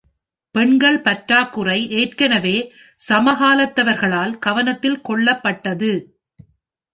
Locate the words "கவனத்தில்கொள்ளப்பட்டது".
4.45-5.91